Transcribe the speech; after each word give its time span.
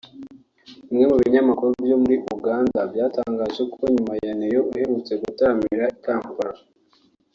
Bimwe 0.87 1.05
mu 1.11 1.15
binyamakuru 1.21 1.69
byo 1.85 1.97
muri 2.01 2.15
Uganda 2.35 2.79
byatangaje 2.91 3.61
ko 3.73 3.79
nyuma 3.93 4.13
ya 4.25 4.31
Ne-Yo 4.39 4.61
uherutse 4.71 5.13
gutaramira 5.21 5.83
i 5.95 5.97
Kampala 6.05 6.59